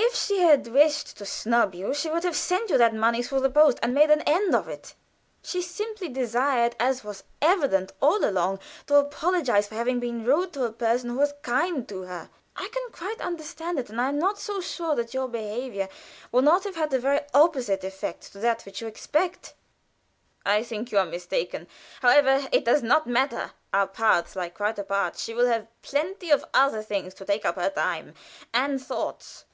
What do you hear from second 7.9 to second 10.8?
all along, to apologize for having been rude to a